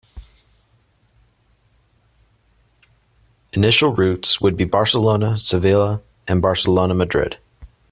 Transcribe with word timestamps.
Initial 3.53 3.93
routes 3.95 4.41
would 4.41 4.57
be 4.57 4.63
Barcelona- 4.63 5.37
Sevilla 5.37 6.01
and 6.27 6.41
Barcelona- 6.41 6.95
Madrid. 6.95 7.37